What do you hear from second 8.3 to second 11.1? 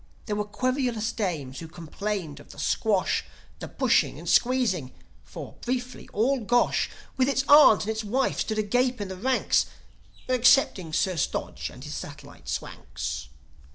stood agape in the ranks Excepting